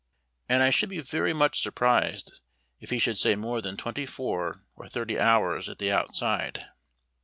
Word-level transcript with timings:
And 0.49 0.63
I 0.63 0.71
should 0.71 0.89
be 0.89 0.99
very 0.99 1.31
much 1.31 1.61
surprised 1.61 2.41
if 2.79 2.89
he 2.89 2.97
should 2.97 3.19
say 3.19 3.35
more 3.35 3.61
than 3.61 3.77
twenty 3.77 4.07
four 4.07 4.63
or 4.75 4.89
thirty 4.89 5.19
hours, 5.19 5.69
at 5.69 5.77
the 5.77 5.91
outside. 5.91 6.65